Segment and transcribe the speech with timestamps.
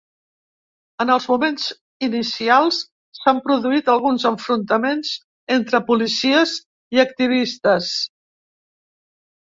[1.03, 1.65] En els moments
[2.07, 2.79] inicials
[3.19, 5.15] s’han produït alguns enfrontaments
[5.61, 6.59] entre policies
[6.99, 7.97] i activistes.